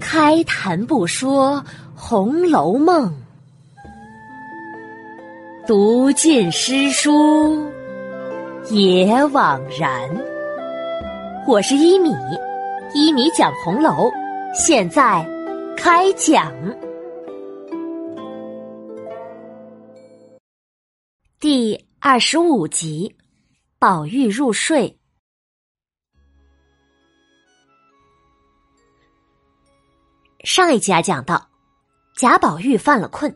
[0.00, 1.62] 开谈不说
[1.94, 3.08] 《红楼梦》，
[5.66, 7.70] 读尽诗书
[8.70, 10.10] 也枉然。
[11.46, 12.10] 我是一米，
[12.94, 14.10] 一米讲红楼，
[14.54, 15.26] 现在
[15.76, 16.52] 开讲
[21.38, 23.16] 第二十五集：
[23.78, 24.98] 宝玉入睡。
[30.44, 31.48] 上一集啊，讲到
[32.16, 33.32] 贾宝玉犯了困，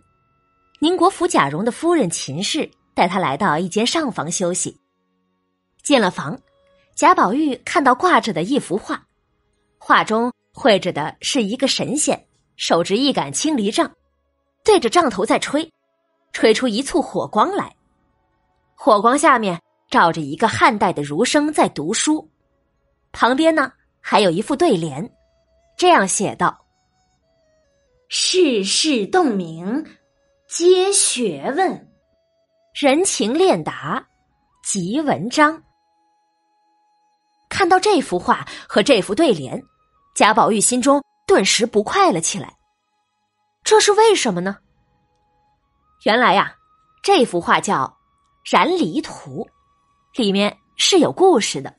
[0.81, 4.77] 宁国府贾蓉的夫人秦氏带他来到一间上房休息。
[5.85, 6.37] 进了房，
[6.97, 9.01] 贾宝玉看到挂着的一幅画，
[9.79, 13.89] 画中绘着的是一个神仙，手执一杆青篱杖，
[14.65, 15.73] 对着杖头在吹，
[16.33, 17.73] 吹出一簇火光来。
[18.75, 22.29] 火光下面照着一个汉代的儒生在读书，
[23.13, 25.09] 旁边呢还有一副对联，
[25.77, 26.66] 这样写道。
[28.09, 29.85] 世事洞明
[30.47, 31.93] 皆学问，
[32.73, 34.07] 人情练达
[34.63, 35.61] 即文章。
[37.49, 39.61] 看到这幅画和这幅对联，
[40.15, 42.57] 贾宝玉心中顿时不快了起来。
[43.65, 44.57] 这是为什么呢？
[46.05, 46.55] 原来呀，
[47.03, 47.93] 这幅画叫
[48.57, 49.45] 《燃藜图》，
[50.23, 51.75] 里面是有故事的。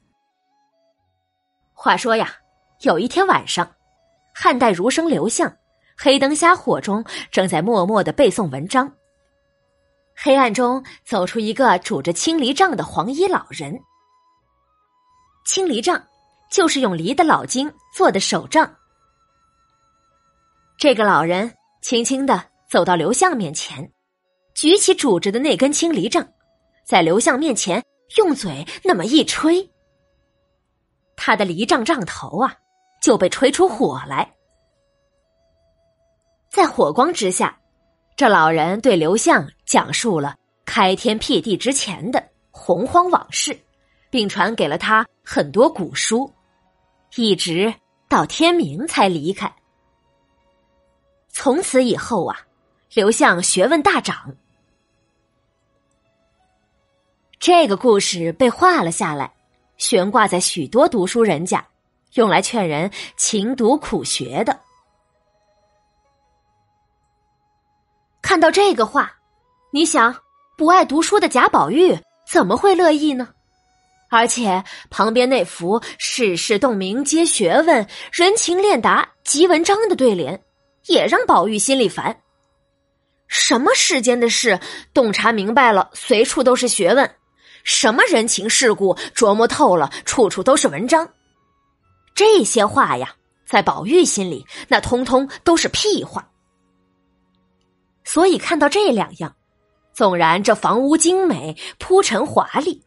[1.72, 2.36] 话说呀，
[2.82, 3.66] 有一天晚上，
[4.36, 5.50] 汉代儒生刘向。
[6.00, 8.92] 黑灯瞎火中，正在默默的背诵文章。
[10.16, 13.78] 黑暗中走出一个拄着青篱杖的黄衣老人。
[15.44, 16.02] 青篱杖
[16.52, 18.72] 就是用梨的老茎做的手杖。
[20.78, 23.92] 这个老人轻轻的走到刘向面前，
[24.54, 26.28] 举起拄着的那根青篱杖，
[26.86, 27.84] 在刘向面前
[28.18, 29.68] 用嘴那么一吹，
[31.16, 32.54] 他的梨杖杖头啊
[33.02, 34.37] 就被吹出火来。
[36.58, 37.56] 在火光之下，
[38.16, 40.36] 这老人对刘向讲述了
[40.66, 43.56] 开天辟地之前的洪荒往事，
[44.10, 46.34] 并传给了他很多古书，
[47.16, 47.72] 一直
[48.10, 49.54] 到天明才离开。
[51.30, 52.40] 从此以后啊，
[52.92, 54.36] 刘向学问大涨。
[57.38, 59.32] 这个故事被画了下来，
[59.78, 61.64] 悬挂在许多读书人家，
[62.16, 64.60] 用来劝人勤读苦学的。
[68.28, 69.10] 看到这个话，
[69.72, 70.14] 你想，
[70.58, 71.98] 不爱读书的贾宝玉
[72.30, 73.30] 怎么会乐意呢？
[74.10, 80.44] 而且旁边那幅“世事洞明皆学问，人情练达即文章”的对联，
[80.88, 82.18] 也让宝玉心里烦。
[83.30, 84.60] 什么世间的事，
[84.94, 87.08] 洞察明白了，随处都是学问；
[87.64, 91.08] 什么人情世故，琢磨透了，处处都是文章。
[92.14, 96.30] 这些话呀，在宝玉心里，那通通都是屁话。
[98.08, 99.36] 所以看到这两样，
[99.92, 102.82] 纵然这房屋精美、铺陈华丽，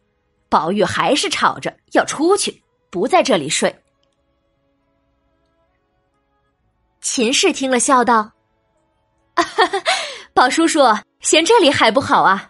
[0.49, 3.83] 宝玉还是吵着要出去，不在这里睡。
[7.01, 8.31] 秦氏听了，笑道
[10.33, 10.79] ：“宝叔叔
[11.19, 12.49] 嫌这里还不好啊？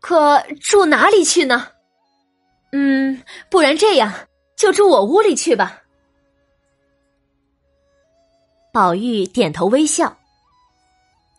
[0.00, 1.66] 可住哪里去呢？
[2.70, 4.12] 嗯，不然这样，
[4.54, 5.82] 就住我屋里去吧。”
[8.72, 10.16] 宝玉点头微笑。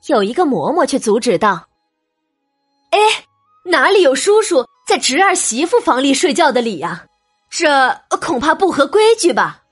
[0.07, 1.67] 有一个嬷嬷却阻止道
[2.91, 2.99] ：“哎，
[3.65, 7.05] 哪里有叔叔在侄儿媳妇房里睡觉的理呀？
[7.49, 9.63] 这恐怕不合规矩吧？”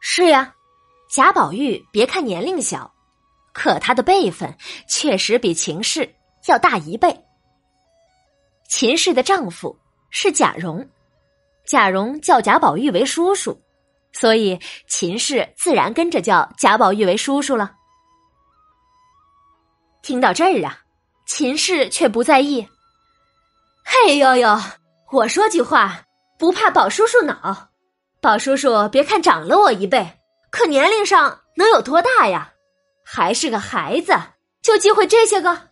[0.00, 0.54] 是呀，
[1.08, 2.92] 贾宝玉别看年龄小，
[3.52, 4.56] 可他的辈分
[4.88, 6.12] 确实比秦氏
[6.46, 7.24] 要大一倍。
[8.68, 9.78] 秦氏的丈夫
[10.10, 10.84] 是贾蓉，
[11.64, 13.56] 贾蓉叫贾宝玉为叔叔。
[14.12, 17.72] 所以秦氏自然跟着叫贾宝玉为叔叔了。
[20.02, 20.78] 听到这儿啊，
[21.26, 22.66] 秦氏却不在意。
[23.84, 24.60] 嘿呦呦，
[25.12, 26.02] 我说句话，
[26.38, 27.68] 不怕宝叔叔恼。
[28.20, 30.18] 宝叔叔别看长了我一辈，
[30.50, 32.52] 可年龄上能有多大呀？
[33.04, 34.12] 还是个孩子，
[34.62, 35.68] 就忌讳这些个。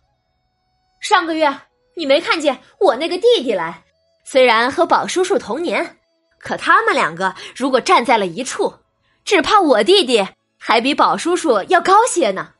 [0.99, 1.61] 上个月
[1.95, 3.83] 你没看见我那个弟弟来，
[4.25, 5.97] 虽然和宝叔叔同年。
[6.41, 8.79] 可他们两个如果站在了一处，
[9.23, 10.27] 只怕我弟弟
[10.57, 12.53] 还比宝叔叔要高些呢。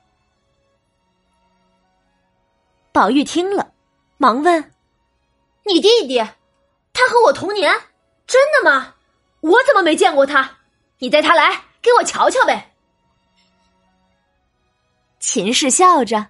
[2.93, 3.71] 宝玉听了，
[4.17, 4.73] 忙问
[5.65, 6.19] ：“你弟弟，
[6.93, 7.73] 他和我同年，
[8.27, 8.95] 真的吗？
[9.39, 10.57] 我怎么没见过他？
[10.99, 12.75] 你带他来给我瞧瞧呗。”
[15.19, 16.27] 秦氏笑着：“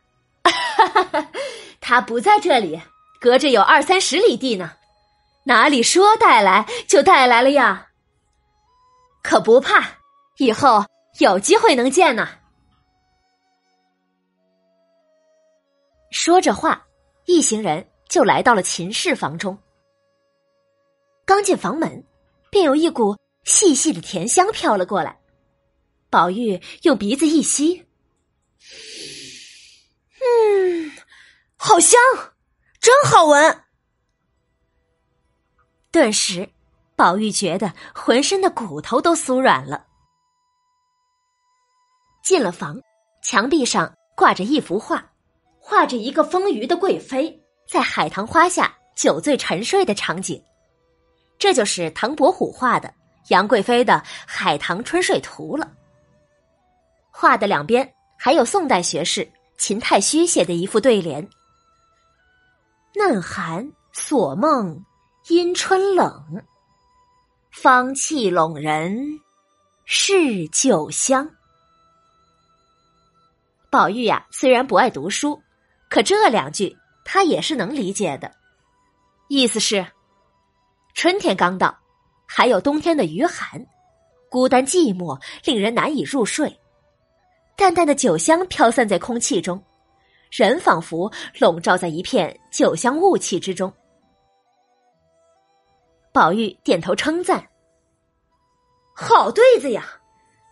[1.81, 2.81] 他不在这里，
[3.19, 4.74] 隔着有二三十里地呢。”
[5.43, 7.89] 哪里说带来就带来了呀？
[9.23, 9.99] 可不怕，
[10.38, 10.85] 以后
[11.19, 12.27] 有机会能见呢。
[16.11, 16.85] 说着话，
[17.25, 19.57] 一行人就来到了秦氏房中。
[21.25, 22.03] 刚进房门，
[22.49, 25.19] 便有一股细细的甜香飘了过来。
[26.09, 27.88] 宝玉用鼻子一吸，
[30.19, 30.91] 嗯，
[31.55, 31.99] 好香，
[32.81, 33.63] 真好闻。
[35.91, 36.49] 顿时，
[36.95, 39.85] 宝玉觉得浑身的骨头都酥软了。
[42.23, 42.79] 进了房，
[43.21, 45.11] 墙壁上挂着一幅画，
[45.59, 50.41] 画着一个丰腴的贵妃在海棠花下酒醉沉睡的场景。
[51.38, 52.93] 这就是唐伯虎画的
[53.29, 55.69] 杨贵妃的《海棠春睡图》了。
[57.09, 61.27] 画的两边还有宋代学士秦太虚写的一副对联
[62.95, 64.85] ：“嫩寒锁梦
[65.27, 66.44] 阴春冷，
[67.51, 69.19] 芳气笼人
[69.85, 71.29] 是酒香。”
[73.69, 75.39] 宝玉呀，虽然不爱读书，
[75.89, 76.75] 可这两句
[77.06, 78.31] 他也是能理解的。
[79.29, 79.85] 意思是，
[80.95, 81.77] 春天刚到，
[82.25, 83.63] 还有冬天的余寒，
[84.27, 86.59] 孤单寂寞，令人难以入睡。
[87.56, 89.63] 淡淡的酒香飘散在空气中，
[90.31, 93.71] 人仿佛笼罩在一片酒香雾气之中。
[96.13, 97.45] 宝玉点头称赞
[98.95, 99.85] ：“好对子呀！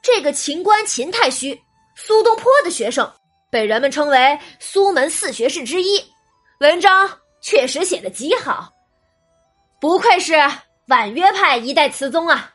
[0.02, 1.60] 这个秦观秦太虚，
[1.96, 3.12] 苏东坡的学生，
[3.50, 6.04] 被人们称为苏门四学士之一，
[6.60, 7.10] 文章
[7.42, 8.72] 确实写的极好，
[9.82, 10.36] 不愧是
[10.88, 12.54] 婉约派一代词宗啊！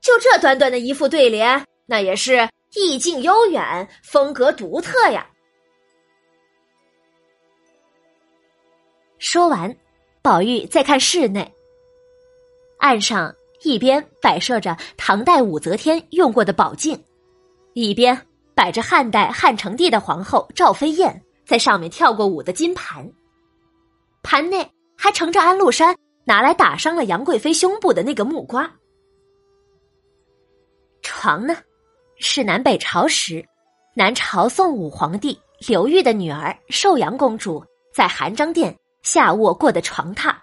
[0.00, 5.26] 就这短短的一副对联，那也是。”意境悠远，风格独特呀！
[9.18, 9.76] 说完，
[10.22, 11.54] 宝玉再看室内，
[12.82, 13.32] 岸上
[13.62, 17.00] 一边摆设着唐代武则天用过的宝镜，
[17.74, 18.26] 一边
[18.56, 23.08] 摆着汉代汉成帝的皇后赵飞燕在上面跳过舞的金盘，
[24.24, 24.68] 盘内
[24.98, 28.68] 还盛着安禄山拿来打伤了杨贵妃胸部的那个木瓜。
[31.02, 31.56] 床呢？
[32.16, 33.46] 是南北朝时，
[33.94, 35.38] 南朝宋武皇帝
[35.68, 37.64] 刘裕的女儿寿阳公主
[37.94, 40.34] 在含章殿下卧过的床榻。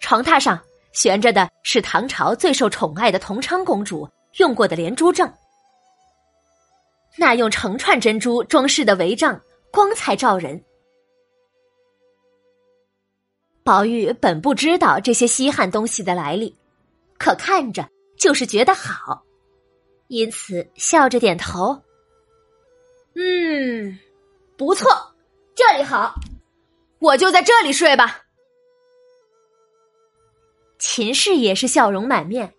[0.00, 0.58] 床榻上
[0.92, 4.08] 悬着的是唐朝最受宠爱的同昌公主
[4.38, 5.32] 用过的连珠帐，
[7.16, 9.40] 那用成串珍珠装饰的帷帐
[9.72, 10.62] 光彩照人。
[13.62, 16.56] 宝玉本不知道这些稀罕东西的来历，
[17.18, 17.88] 可看着
[18.18, 19.22] 就是觉得好。
[20.08, 21.80] 因此，笑着点头。
[23.14, 23.96] 嗯，
[24.56, 24.90] 不错，
[25.54, 26.14] 这里好，
[26.98, 28.22] 我就在这里睡吧。
[30.80, 32.52] 秦氏也是笑容满面。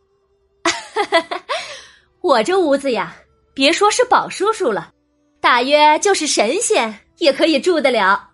[2.21, 3.18] 我这屋子呀，
[3.53, 4.94] 别说是宝叔叔了，
[5.41, 8.29] 大约就是神仙也可以住得了。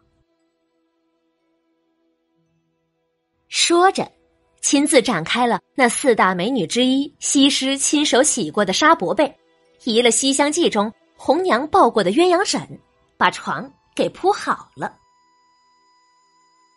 [3.48, 4.08] 说着。
[4.60, 9.34] 亲自展开了那四大美女之一西施亲手洗过的纱薄被，
[9.86, 12.68] 移了《西厢记》中红娘抱过的鸳鸯枕，
[13.18, 14.94] 把床给铺好了。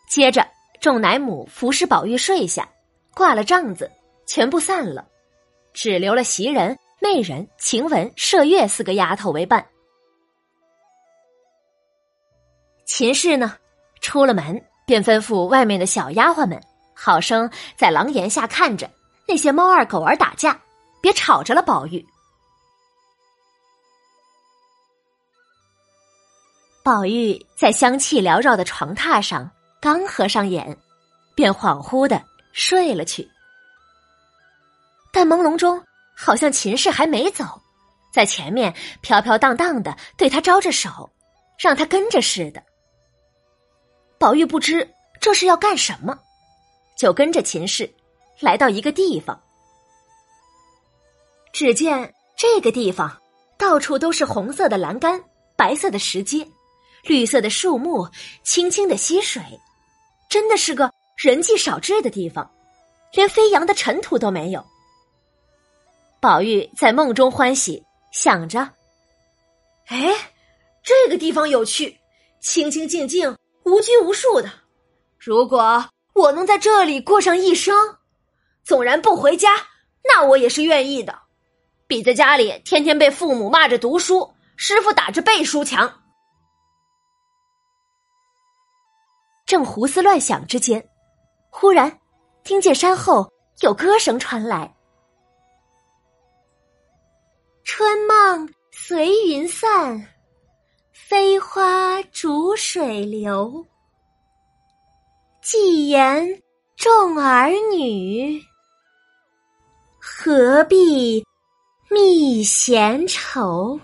[0.07, 0.47] 接着，
[0.79, 2.69] 众奶母服侍宝玉睡下，
[3.13, 3.91] 挂了帐子，
[4.25, 5.05] 全部散了，
[5.73, 9.65] 只留了袭人、媚人、晴雯、麝月四个丫头为伴。
[12.85, 13.57] 秦氏呢，
[14.01, 16.61] 出了门便吩咐外面的小丫鬟们。
[16.93, 18.87] 好生在廊檐下看着
[19.27, 20.59] 那些猫儿狗儿打架，
[21.01, 22.05] 别吵着了宝玉。
[26.83, 29.49] 宝玉在香气缭绕的床榻上
[29.81, 30.77] 刚合上眼，
[31.33, 32.21] 便恍惚的
[32.53, 33.29] 睡了去。
[35.13, 35.83] 但朦胧中，
[36.15, 37.45] 好像秦氏还没走，
[38.13, 41.11] 在前面飘飘荡荡的对他招着手，
[41.59, 42.63] 让他跟着似的。
[44.17, 44.87] 宝玉不知
[45.19, 46.17] 这是要干什么。
[46.97, 47.91] 就跟着秦氏
[48.39, 49.41] 来到一个地方，
[51.51, 53.19] 只见这个地方
[53.57, 55.19] 到处都是红色的栏杆、
[55.55, 56.47] 白色的石阶、
[57.01, 58.07] 绿色的树木、
[58.43, 59.41] 清清的溪水，
[60.29, 62.51] 真的是个人迹少至的地方，
[63.13, 64.65] 连飞扬的尘土都没有。
[66.19, 68.67] 宝玉在梦中欢喜，想着
[69.85, 70.31] ：“哎，
[70.81, 71.95] 这个地方有趣，
[72.39, 74.51] 清清静静，无拘无束的。
[75.19, 77.73] 如果……”我能在这里过上一生，
[78.65, 79.49] 纵然不回家，
[80.03, 81.17] 那我也是愿意的，
[81.87, 86.01] 比在家里天天被父母骂着读书，师傅打着背书强。
[89.45, 90.89] 正胡思乱想之间，
[91.53, 91.99] 忽然
[92.43, 94.73] 听见山后有歌声传来，
[97.63, 100.07] 春梦随云散，
[100.91, 103.63] 飞花逐水流。
[105.43, 106.41] 既言
[106.77, 108.41] 众儿女，
[109.99, 111.23] 何必
[111.89, 113.79] 觅闲愁？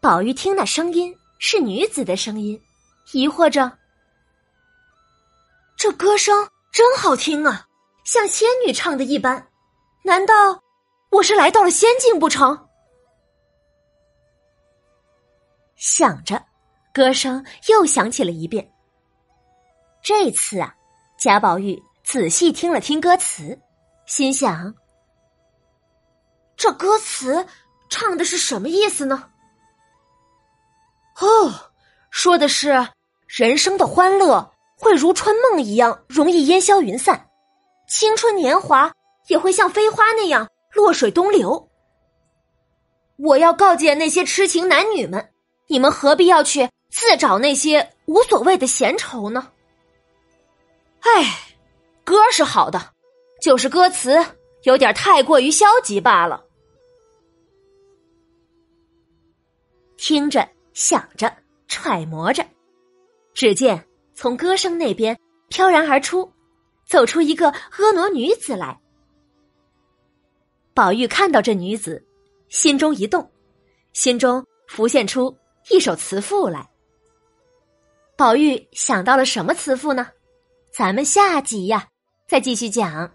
[0.00, 2.60] 宝玉听那声音是女子的声音，
[3.12, 3.78] 疑惑着：
[5.76, 7.66] 这歌声真好听啊，
[8.04, 9.48] 像仙女唱的一般。
[10.02, 10.62] 难道
[11.10, 12.68] 我是来到了仙境不成？
[15.76, 16.42] 想着，
[16.92, 18.72] 歌声又响起了一遍。
[20.02, 20.74] 这次啊，
[21.18, 23.60] 贾宝玉仔细听了听歌词，
[24.06, 24.74] 心想：
[26.56, 27.46] 这歌词
[27.88, 29.30] 唱的是什么意思呢？
[31.20, 31.69] 哦，
[32.10, 32.88] 说的是
[33.26, 37.28] 人生的欢乐会如春梦一样容易烟消云散，
[37.88, 38.92] 青春年华。
[39.28, 41.70] 也会像飞花那样落水东流。
[43.16, 45.32] 我要告诫那些痴情男女们：
[45.68, 49.52] 你们何必要去自找那些无所谓的闲愁呢？
[51.00, 51.54] 哎，
[52.02, 52.92] 歌是好的，
[53.40, 54.18] 就是歌词
[54.64, 56.44] 有点太过于消极罢了。
[59.96, 61.32] 听着，想着，
[61.70, 62.44] 揣摩着，
[63.32, 66.30] 只见从歌声那边飘然而出，
[66.84, 68.78] 走出一个婀娜女子来。
[70.74, 72.04] 宝玉看到这女子，
[72.48, 73.30] 心中一动，
[73.92, 75.34] 心中浮现出
[75.70, 76.68] 一首词赋来。
[78.16, 80.08] 宝玉想到了什么词赋呢？
[80.72, 81.88] 咱们下集呀，
[82.28, 83.10] 再继续讲。